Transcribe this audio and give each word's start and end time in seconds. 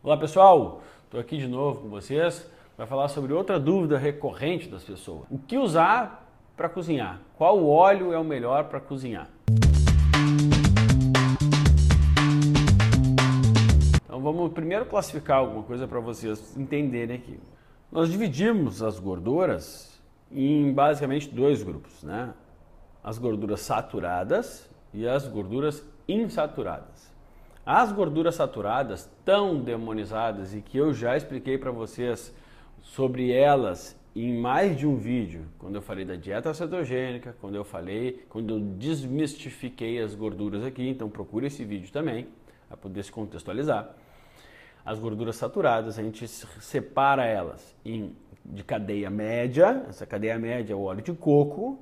Olá 0.00 0.16
pessoal, 0.16 0.80
estou 1.02 1.18
aqui 1.18 1.38
de 1.38 1.48
novo 1.48 1.80
com 1.80 1.88
vocês 1.88 2.48
para 2.76 2.86
falar 2.86 3.08
sobre 3.08 3.32
outra 3.32 3.58
dúvida 3.58 3.98
recorrente 3.98 4.68
das 4.68 4.84
pessoas. 4.84 5.24
O 5.28 5.40
que 5.40 5.58
usar 5.58 6.24
para 6.56 6.68
cozinhar? 6.68 7.20
Qual 7.36 7.66
óleo 7.66 8.12
é 8.12 8.18
o 8.18 8.22
melhor 8.22 8.68
para 8.68 8.78
cozinhar? 8.78 9.28
Então 14.04 14.22
vamos 14.22 14.52
primeiro 14.52 14.86
classificar 14.86 15.38
alguma 15.38 15.64
coisa 15.64 15.88
para 15.88 15.98
vocês 15.98 16.56
entenderem 16.56 17.16
aqui. 17.16 17.40
Nós 17.90 18.08
dividimos 18.08 18.84
as 18.84 19.00
gorduras 19.00 20.00
em 20.30 20.72
basicamente 20.72 21.28
dois 21.28 21.64
grupos, 21.64 22.04
né? 22.04 22.32
As 23.02 23.18
gorduras 23.18 23.62
saturadas 23.62 24.70
e 24.94 25.08
as 25.08 25.26
gorduras 25.26 25.84
insaturadas. 26.06 27.17
As 27.70 27.92
gorduras 27.92 28.36
saturadas, 28.36 29.10
tão 29.26 29.60
demonizadas 29.60 30.54
e 30.54 30.62
que 30.62 30.78
eu 30.78 30.94
já 30.94 31.18
expliquei 31.18 31.58
para 31.58 31.70
vocês 31.70 32.34
sobre 32.80 33.30
elas 33.30 33.94
em 34.16 34.32
mais 34.32 34.74
de 34.74 34.86
um 34.86 34.96
vídeo, 34.96 35.44
quando 35.58 35.74
eu 35.74 35.82
falei 35.82 36.06
da 36.06 36.16
dieta 36.16 36.54
cetogênica, 36.54 37.36
quando 37.42 37.56
eu 37.56 37.64
falei, 37.64 38.24
quando 38.30 38.54
eu 38.54 38.58
desmistifiquei 38.58 40.00
as 40.00 40.14
gorduras 40.14 40.64
aqui, 40.64 40.88
então 40.88 41.10
procure 41.10 41.48
esse 41.48 41.62
vídeo 41.62 41.92
também 41.92 42.28
para 42.68 42.78
poder 42.78 43.02
se 43.02 43.12
contextualizar. 43.12 43.94
As 44.82 44.98
gorduras 44.98 45.36
saturadas, 45.36 45.98
a 45.98 46.02
gente 46.02 46.26
separa 46.26 47.26
elas 47.26 47.76
em 47.84 48.16
de 48.46 48.64
cadeia 48.64 49.10
média, 49.10 49.84
essa 49.90 50.06
cadeia 50.06 50.38
média 50.38 50.72
é 50.72 50.74
o 50.74 50.84
óleo 50.84 51.02
de 51.02 51.12
coco, 51.12 51.78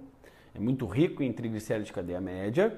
é 0.52 0.59
muito 0.59 0.84
rico 0.84 1.23
em 1.23 1.32
triglicéridos 1.32 1.87
de 1.87 1.93
cadeia 1.93 2.21
média, 2.21 2.77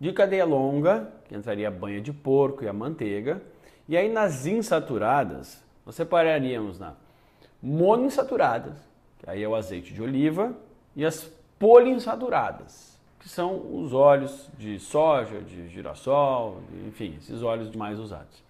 de 0.00 0.12
cadeia 0.12 0.44
longa, 0.44 1.12
que 1.28 1.34
entraria 1.34 1.68
a 1.68 1.70
banha 1.70 2.00
de 2.00 2.12
porco 2.12 2.64
e 2.64 2.68
a 2.68 2.72
manteiga. 2.72 3.42
E 3.88 3.96
aí 3.96 4.08
nas 4.08 4.46
insaturadas, 4.46 5.62
nós 5.84 5.94
separaríamos 5.94 6.78
na 6.78 6.94
monoinsaturadas, 7.62 8.76
que 9.18 9.28
aí 9.28 9.42
é 9.42 9.48
o 9.48 9.54
azeite 9.54 9.92
de 9.92 10.02
oliva, 10.02 10.54
e 10.94 11.04
as 11.04 11.30
poliinsaturadas, 11.58 12.96
que 13.18 13.28
são 13.28 13.82
os 13.82 13.92
óleos 13.92 14.48
de 14.56 14.78
soja, 14.78 15.40
de 15.40 15.68
girassol, 15.68 16.60
enfim, 16.86 17.16
esses 17.18 17.42
óleos 17.42 17.74
mais 17.74 17.98
usados. 17.98 18.42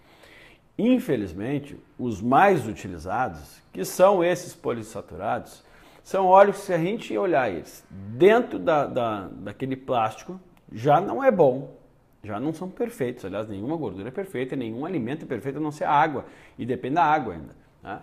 Infelizmente, 0.78 1.76
os 1.98 2.20
mais 2.20 2.66
utilizados, 2.68 3.60
que 3.72 3.84
são 3.84 4.22
esses 4.22 4.54
poliinsaturados, 4.54 5.64
são 6.04 6.26
óleos 6.26 6.58
que 6.58 6.66
se 6.66 6.72
a 6.72 6.78
gente 6.78 7.16
olhar 7.18 7.50
eles 7.50 7.84
dentro 7.90 8.58
da, 8.58 8.86
da, 8.86 9.28
daquele 9.28 9.76
plástico, 9.76 10.40
já 10.72 11.00
não 11.00 11.22
é 11.22 11.30
bom, 11.30 11.76
já 12.22 12.38
não 12.38 12.52
são 12.52 12.68
perfeitos. 12.68 13.24
Aliás, 13.24 13.48
nenhuma 13.48 13.76
gordura 13.76 14.08
é 14.08 14.10
perfeita, 14.10 14.56
nenhum 14.56 14.84
alimento 14.84 15.24
é 15.24 15.28
perfeito 15.28 15.58
a 15.58 15.60
não 15.60 15.70
ser 15.70 15.84
a 15.84 15.92
água, 15.92 16.24
e 16.58 16.66
depende 16.66 16.96
da 16.96 17.04
água 17.04 17.34
ainda. 17.34 17.56
Né? 17.82 18.00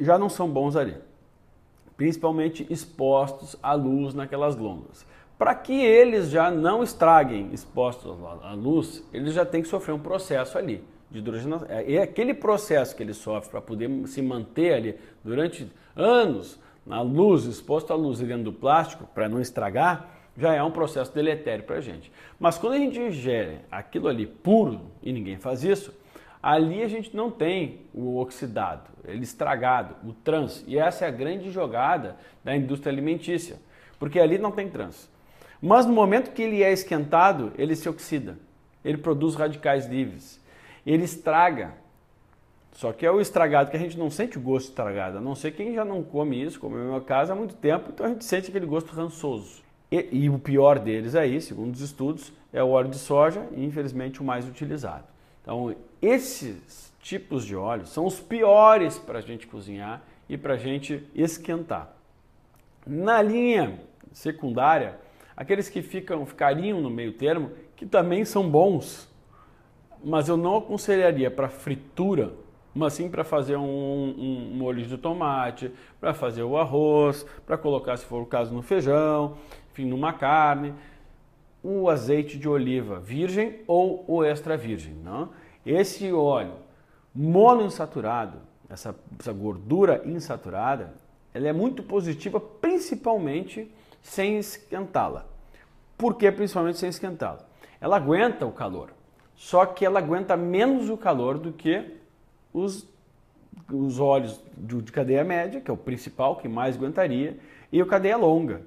Já 0.00 0.18
não 0.18 0.28
são 0.28 0.48
bons 0.48 0.76
ali, 0.76 0.96
principalmente 1.96 2.66
expostos 2.70 3.56
à 3.62 3.74
luz 3.74 4.14
naquelas 4.14 4.54
glândulas. 4.54 5.06
Para 5.38 5.54
que 5.54 5.72
eles 5.72 6.28
já 6.28 6.50
não 6.50 6.82
estraguem 6.82 7.48
expostos 7.52 8.14
à 8.42 8.52
luz, 8.52 9.02
eles 9.12 9.32
já 9.32 9.44
têm 9.44 9.62
que 9.62 9.68
sofrer 9.68 9.94
um 9.94 9.98
processo 9.98 10.58
ali 10.58 10.84
de 11.10 11.18
hidrogenação. 11.18 11.66
É, 11.68 11.90
e 11.90 11.98
aquele 11.98 12.32
processo 12.32 12.94
que 12.94 13.02
ele 13.02 13.14
sofre 13.14 13.50
para 13.50 13.60
poder 13.60 13.88
se 14.06 14.22
manter 14.22 14.74
ali 14.74 14.96
durante 15.24 15.70
anos 15.96 16.58
na 16.86 17.00
luz, 17.02 17.44
exposto 17.44 17.92
à 17.92 17.96
luz 17.96 18.20
dentro 18.20 18.44
do 18.44 18.52
plástico, 18.52 19.06
para 19.14 19.28
não 19.28 19.40
estragar, 19.40 20.19
já 20.36 20.54
é 20.54 20.62
um 20.62 20.70
processo 20.70 21.14
deletério 21.14 21.64
para 21.64 21.76
a 21.76 21.80
gente. 21.80 22.10
Mas 22.38 22.58
quando 22.58 22.74
a 22.74 22.78
gente 22.78 22.98
ingere 22.98 23.58
aquilo 23.70 24.08
ali 24.08 24.26
puro, 24.26 24.80
e 25.02 25.12
ninguém 25.12 25.38
faz 25.38 25.64
isso, 25.64 25.94
ali 26.42 26.82
a 26.82 26.88
gente 26.88 27.14
não 27.14 27.30
tem 27.30 27.82
o 27.92 28.18
oxidado, 28.18 28.88
ele 29.04 29.22
estragado, 29.22 29.96
o 30.08 30.12
trans. 30.12 30.64
E 30.66 30.78
essa 30.78 31.04
é 31.04 31.08
a 31.08 31.12
grande 31.12 31.50
jogada 31.50 32.16
da 32.42 32.56
indústria 32.56 32.92
alimentícia, 32.92 33.56
porque 33.98 34.18
ali 34.18 34.38
não 34.38 34.50
tem 34.50 34.68
trans. 34.68 35.08
Mas 35.60 35.84
no 35.84 35.92
momento 35.92 36.32
que 36.32 36.42
ele 36.42 36.62
é 36.62 36.72
esquentado, 36.72 37.52
ele 37.58 37.76
se 37.76 37.88
oxida, 37.88 38.38
ele 38.84 38.96
produz 38.96 39.34
radicais 39.34 39.86
livres, 39.86 40.40
ele 40.86 41.04
estraga. 41.04 41.74
Só 42.72 42.92
que 42.92 43.04
é 43.04 43.10
o 43.10 43.20
estragado 43.20 43.70
que 43.70 43.76
a 43.76 43.80
gente 43.80 43.98
não 43.98 44.10
sente 44.10 44.38
o 44.38 44.40
gosto 44.40 44.68
estragado, 44.68 45.18
a 45.18 45.20
não 45.20 45.34
ser 45.34 45.50
quem 45.50 45.74
já 45.74 45.84
não 45.84 46.02
come 46.02 46.42
isso, 46.42 46.58
como 46.58 46.78
é 46.78 46.82
no 46.82 46.92
meu 46.92 47.00
caso, 47.02 47.32
há 47.32 47.34
muito 47.34 47.54
tempo, 47.54 47.90
então 47.92 48.06
a 48.06 48.08
gente 48.08 48.24
sente 48.24 48.48
aquele 48.48 48.64
gosto 48.64 48.94
rançoso. 48.94 49.69
E, 49.90 50.08
e, 50.12 50.30
o 50.30 50.38
pior 50.38 50.78
deles 50.78 51.16
aí, 51.16 51.40
segundo 51.40 51.74
os 51.74 51.80
estudos, 51.80 52.32
é 52.52 52.62
o 52.62 52.68
óleo 52.68 52.90
de 52.90 52.98
soja 52.98 53.44
e 53.52 53.64
infelizmente 53.64 54.20
o 54.20 54.24
mais 54.24 54.46
utilizado. 54.46 55.04
Então, 55.42 55.74
esses 56.00 56.92
tipos 57.00 57.44
de 57.44 57.56
óleo 57.56 57.86
são 57.86 58.06
os 58.06 58.20
piores 58.20 58.98
para 58.98 59.18
a 59.18 59.22
gente 59.22 59.46
cozinhar 59.46 60.02
e 60.28 60.38
para 60.38 60.54
a 60.54 60.56
gente 60.56 61.04
esquentar. 61.14 61.92
Na 62.86 63.20
linha 63.20 63.80
secundária, 64.12 64.96
aqueles 65.36 65.68
que 65.68 65.82
ficam, 65.82 66.24
ficariam 66.24 66.80
no 66.80 66.90
meio 66.90 67.12
termo, 67.12 67.50
que 67.74 67.84
também 67.84 68.24
são 68.24 68.48
bons, 68.48 69.08
mas 70.04 70.28
eu 70.28 70.36
não 70.36 70.58
aconselharia 70.58 71.30
para 71.30 71.48
fritura, 71.48 72.32
mas 72.72 72.92
sim 72.92 73.10
para 73.10 73.24
fazer 73.24 73.56
um, 73.56 73.62
um, 73.62 74.54
molho 74.54 74.82
de 74.84 74.96
tomate, 74.96 75.72
para 76.00 76.14
fazer 76.14 76.44
o 76.44 76.56
arroz, 76.56 77.26
para 77.44 77.58
colocar, 77.58 77.96
se 77.96 78.04
for 78.04 78.22
o 78.22 78.26
caso, 78.26 78.54
no 78.54 78.62
feijão 78.62 79.36
enfim, 79.80 79.88
numa 79.88 80.12
carne, 80.12 80.74
o 81.62 81.88
azeite 81.88 82.38
de 82.38 82.48
oliva 82.48 83.00
virgem 83.00 83.60
ou 83.66 84.04
o 84.06 84.24
extra 84.24 84.56
virgem. 84.56 84.94
Não? 84.94 85.30
Esse 85.64 86.12
óleo 86.12 86.54
monoinsaturado, 87.14 88.38
essa, 88.68 88.94
essa 89.18 89.32
gordura 89.32 90.02
insaturada, 90.04 90.94
ela 91.34 91.48
é 91.48 91.52
muito 91.52 91.82
positiva, 91.82 92.40
principalmente 92.40 93.70
sem 94.02 94.38
esquentá-la. 94.38 95.26
Por 95.98 96.14
que 96.14 96.30
principalmente 96.30 96.78
sem 96.78 96.88
esquentá-la? 96.88 97.40
Ela 97.80 97.96
aguenta 97.96 98.46
o 98.46 98.52
calor, 98.52 98.90
só 99.34 99.66
que 99.66 99.84
ela 99.84 99.98
aguenta 99.98 100.36
menos 100.36 100.88
o 100.88 100.96
calor 100.96 101.38
do 101.38 101.52
que 101.52 101.96
os, 102.52 102.86
os 103.70 104.00
óleos 104.00 104.40
de 104.56 104.82
cadeia 104.92 105.24
média, 105.24 105.60
que 105.60 105.70
é 105.70 105.74
o 105.74 105.76
principal, 105.76 106.36
que 106.36 106.48
mais 106.48 106.76
aguentaria, 106.76 107.38
e 107.72 107.82
o 107.82 107.86
cadeia 107.86 108.16
longa, 108.16 108.62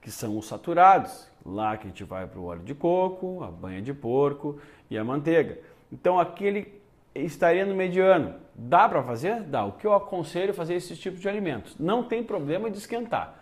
que 0.00 0.10
são 0.10 0.38
os 0.38 0.46
saturados. 0.46 1.28
Lá 1.44 1.76
que 1.76 1.86
a 1.86 1.90
gente 1.90 2.04
vai 2.04 2.26
para 2.26 2.38
o 2.38 2.44
óleo 2.44 2.62
de 2.62 2.74
coco, 2.74 3.42
a 3.42 3.50
banha 3.50 3.80
de 3.80 3.94
porco 3.94 4.58
e 4.90 4.98
a 4.98 5.04
manteiga. 5.04 5.58
Então 5.90 6.18
aquele 6.18 6.80
estaria 7.14 7.64
no 7.64 7.74
mediano. 7.74 8.34
Dá 8.54 8.88
para 8.88 9.02
fazer? 9.02 9.42
Dá. 9.42 9.64
O 9.64 9.72
que 9.72 9.86
eu 9.86 9.94
aconselho 9.94 10.50
é 10.50 10.52
fazer 10.52 10.74
esses 10.74 10.98
tipos 10.98 11.20
de 11.20 11.28
alimentos. 11.28 11.76
Não 11.78 12.02
tem 12.02 12.22
problema 12.22 12.70
de 12.70 12.78
esquentar. 12.78 13.40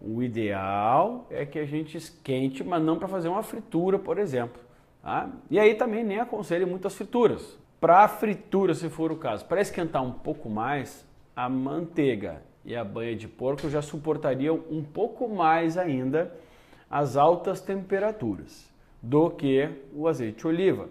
O 0.00 0.22
ideal 0.22 1.26
é 1.30 1.44
que 1.44 1.58
a 1.58 1.66
gente 1.66 1.96
esquente, 1.96 2.64
mas 2.64 2.82
não 2.82 2.98
para 2.98 3.08
fazer 3.08 3.28
uma 3.28 3.42
fritura, 3.42 3.98
por 3.98 4.18
exemplo. 4.18 4.62
Tá? 5.02 5.28
E 5.50 5.58
aí 5.58 5.74
também 5.74 6.04
nem 6.04 6.20
aconselho 6.20 6.66
muitas 6.66 6.94
frituras. 6.94 7.58
Para 7.80 8.06
fritura, 8.08 8.74
se 8.74 8.88
for 8.88 9.10
o 9.10 9.16
caso, 9.16 9.44
para 9.46 9.60
esquentar 9.60 10.02
um 10.02 10.12
pouco 10.12 10.48
mais, 10.48 11.06
a 11.34 11.48
manteiga 11.48 12.42
e 12.64 12.76
a 12.76 12.84
banha 12.84 13.16
de 13.16 13.26
porco 13.26 13.68
já 13.68 13.82
suportariam 13.82 14.60
um 14.70 14.82
pouco 14.82 15.28
mais 15.28 15.76
ainda 15.76 16.32
as 16.90 17.16
altas 17.16 17.60
temperaturas 17.60 18.68
do 19.02 19.30
que 19.30 19.68
o 19.94 20.06
azeite 20.06 20.38
de 20.38 20.46
oliva. 20.46 20.88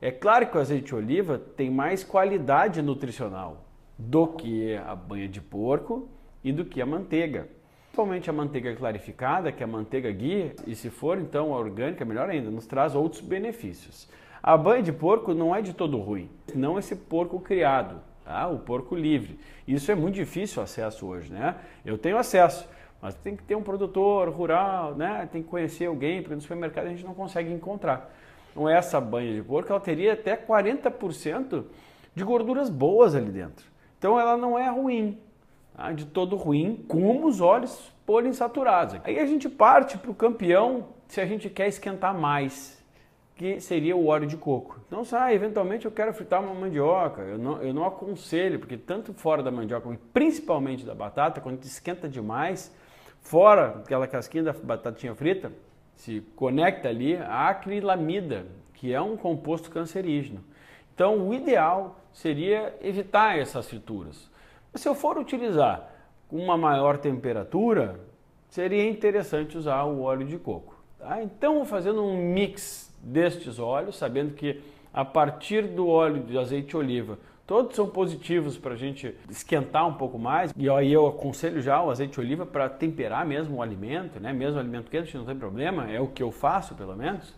É 0.00 0.10
claro 0.10 0.46
que 0.46 0.56
o 0.56 0.60
azeite 0.60 0.86
de 0.86 0.94
oliva 0.94 1.38
tem 1.38 1.70
mais 1.70 2.02
qualidade 2.02 2.82
nutricional 2.82 3.64
do 3.96 4.26
que 4.26 4.76
a 4.76 4.94
banha 4.94 5.28
de 5.28 5.40
porco 5.40 6.08
e 6.42 6.52
do 6.52 6.64
que 6.64 6.80
a 6.82 6.86
manteiga. 6.86 7.48
Principalmente 7.84 8.28
a 8.28 8.32
manteiga 8.32 8.74
clarificada, 8.74 9.52
que 9.52 9.62
é 9.62 9.64
a 9.64 9.68
manteiga 9.68 10.10
ghee, 10.10 10.52
e 10.66 10.74
se 10.74 10.90
for 10.90 11.16
então 11.16 11.54
a 11.54 11.58
orgânica, 11.58 12.04
melhor 12.04 12.28
ainda, 12.28 12.50
nos 12.50 12.66
traz 12.66 12.94
outros 12.94 13.22
benefícios. 13.22 14.08
A 14.42 14.56
banha 14.56 14.82
de 14.82 14.92
porco 14.92 15.32
não 15.32 15.54
é 15.54 15.62
de 15.62 15.72
todo 15.72 15.96
ruim, 15.98 16.28
não 16.54 16.78
esse 16.78 16.96
porco 16.96 17.40
criado, 17.40 18.00
tá? 18.24 18.48
o 18.48 18.58
porco 18.58 18.94
livre. 18.94 19.38
Isso 19.66 19.90
é 19.90 19.94
muito 19.94 20.14
difícil 20.14 20.60
o 20.60 20.64
acesso 20.64 21.06
hoje, 21.06 21.32
né? 21.32 21.56
Eu 21.84 21.98
tenho 21.98 22.18
acesso, 22.18 22.68
mas 23.00 23.14
tem 23.14 23.36
que 23.36 23.42
ter 23.42 23.54
um 23.54 23.62
produtor 23.62 24.28
rural, 24.28 24.94
né? 24.94 25.28
Tem 25.30 25.42
que 25.42 25.48
conhecer 25.48 25.86
alguém, 25.86 26.22
porque 26.22 26.34
no 26.34 26.40
supermercado 26.40 26.86
a 26.86 26.90
gente 26.90 27.04
não 27.04 27.14
consegue 27.14 27.52
encontrar. 27.52 28.12
Então 28.50 28.68
essa 28.68 29.00
banha 29.00 29.34
de 29.34 29.42
porco, 29.42 29.70
ela 29.70 29.80
teria 29.80 30.12
até 30.12 30.36
40% 30.36 31.64
de 32.14 32.24
gorduras 32.24 32.70
boas 32.70 33.14
ali 33.14 33.30
dentro. 33.30 33.66
Então 33.98 34.18
ela 34.18 34.36
não 34.36 34.58
é 34.58 34.68
ruim, 34.68 35.18
tá? 35.76 35.92
de 35.92 36.04
todo 36.06 36.36
ruim, 36.36 36.84
como 36.88 37.26
os 37.26 37.40
óleos 37.40 37.92
poliinsaturados. 38.06 39.00
Aí 39.04 39.18
a 39.18 39.26
gente 39.26 39.48
parte 39.48 39.98
para 39.98 40.10
o 40.10 40.14
campeão 40.14 40.88
se 41.08 41.20
a 41.20 41.26
gente 41.26 41.48
quer 41.50 41.68
esquentar 41.68 42.14
mais 42.14 42.83
que 43.36 43.60
seria 43.60 43.96
o 43.96 44.06
óleo 44.06 44.26
de 44.26 44.36
coco. 44.36 44.80
Então, 44.86 45.04
se 45.04 45.14
ah, 45.16 45.32
eventualmente 45.32 45.84
eu 45.84 45.90
quero 45.90 46.14
fritar 46.14 46.40
uma 46.42 46.54
mandioca, 46.54 47.22
eu 47.22 47.38
não, 47.38 47.62
eu 47.62 47.74
não 47.74 47.84
aconselho, 47.84 48.60
porque 48.60 48.76
tanto 48.76 49.12
fora 49.12 49.42
da 49.42 49.50
mandioca, 49.50 49.88
principalmente 50.12 50.84
da 50.84 50.94
batata, 50.94 51.40
quando 51.40 51.62
esquenta 51.64 52.08
demais, 52.08 52.72
fora 53.20 53.80
aquela 53.84 54.06
casquinha 54.06 54.44
da 54.44 54.52
batatinha 54.52 55.14
frita, 55.14 55.50
se 55.96 56.20
conecta 56.36 56.88
ali 56.88 57.16
a 57.16 57.48
acrilamida, 57.48 58.46
que 58.74 58.92
é 58.92 59.00
um 59.00 59.16
composto 59.16 59.70
cancerígeno. 59.70 60.44
Então, 60.94 61.28
o 61.28 61.34
ideal 61.34 61.98
seria 62.12 62.76
evitar 62.80 63.36
essas 63.36 63.68
frituras. 63.68 64.30
Mas 64.72 64.82
se 64.82 64.88
eu 64.88 64.94
for 64.94 65.18
utilizar 65.18 65.90
uma 66.30 66.56
maior 66.56 66.98
temperatura, 66.98 67.98
seria 68.48 68.88
interessante 68.88 69.58
usar 69.58 69.82
o 69.84 70.02
óleo 70.02 70.24
de 70.24 70.38
coco. 70.38 70.76
Tá? 70.98 71.20
Então, 71.20 71.64
fazendo 71.64 72.04
um 72.04 72.16
mix 72.16 72.93
destes 73.04 73.58
óleos, 73.58 73.96
sabendo 73.96 74.34
que 74.34 74.60
a 74.92 75.04
partir 75.04 75.62
do 75.68 75.88
óleo 75.88 76.22
de 76.22 76.38
azeite 76.38 76.68
de 76.68 76.76
oliva, 76.76 77.18
todos 77.46 77.74
são 77.74 77.86
positivos 77.86 78.56
para 78.56 78.74
a 78.74 78.76
gente 78.76 79.14
esquentar 79.28 79.86
um 79.86 79.94
pouco 79.94 80.18
mais. 80.18 80.52
E 80.56 80.70
aí 80.70 80.92
eu 80.92 81.06
aconselho 81.06 81.60
já 81.60 81.82
o 81.82 81.90
azeite 81.90 82.14
de 82.14 82.20
oliva 82.20 82.46
para 82.46 82.68
temperar 82.68 83.26
mesmo 83.26 83.56
o 83.56 83.62
alimento, 83.62 84.20
né? 84.20 84.32
mesmo 84.32 84.56
o 84.56 84.60
alimento 84.60 84.90
quente, 84.90 85.16
não 85.16 85.24
tem 85.24 85.36
problema, 85.36 85.90
é 85.90 86.00
o 86.00 86.06
que 86.06 86.22
eu 86.22 86.30
faço 86.30 86.74
pelo 86.74 86.96
menos, 86.96 87.34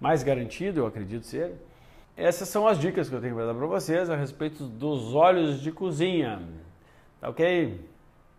mais 0.00 0.22
garantido, 0.22 0.80
eu 0.80 0.86
acredito 0.86 1.26
ser. 1.26 1.54
Essas 2.16 2.48
são 2.48 2.66
as 2.66 2.78
dicas 2.78 3.08
que 3.08 3.14
eu 3.14 3.20
tenho 3.20 3.34
para 3.34 3.46
dar 3.46 3.54
para 3.54 3.66
vocês 3.66 4.08
a 4.08 4.16
respeito 4.16 4.64
dos 4.64 5.14
óleos 5.14 5.60
de 5.60 5.70
cozinha. 5.70 6.40
Tá 7.20 7.28
ok? 7.28 7.78